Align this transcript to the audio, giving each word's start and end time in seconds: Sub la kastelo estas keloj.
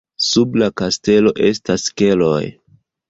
Sub 0.27 0.55
la 0.61 0.69
kastelo 0.81 1.33
estas 1.49 1.85
keloj. 2.03 2.43